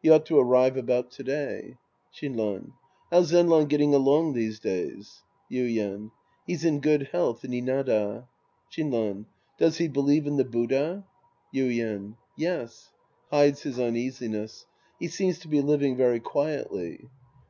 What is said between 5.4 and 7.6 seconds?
Yuien. He's in good health in